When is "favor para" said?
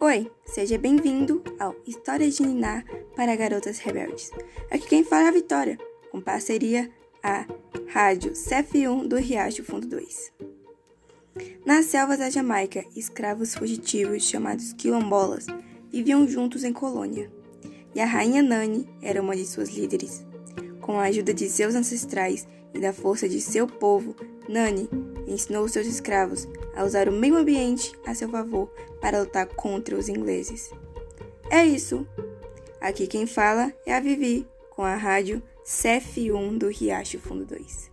28.28-29.20